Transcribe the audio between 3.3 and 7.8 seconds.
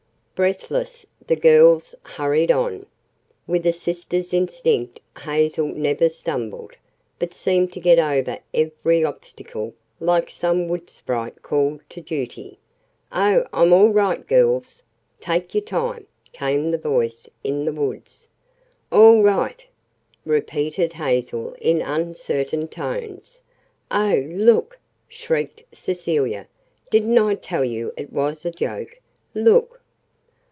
With a sister's instinct Hazel never stumbled, but seemed to